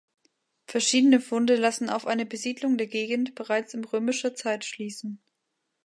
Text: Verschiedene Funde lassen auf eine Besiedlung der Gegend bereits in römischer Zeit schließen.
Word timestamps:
Verschiedene 0.65 1.19
Funde 1.19 1.55
lassen 1.57 1.91
auf 1.91 2.07
eine 2.07 2.25
Besiedlung 2.25 2.75
der 2.79 2.87
Gegend 2.87 3.35
bereits 3.35 3.75
in 3.75 3.85
römischer 3.85 4.33
Zeit 4.33 4.65
schließen. 4.65 5.21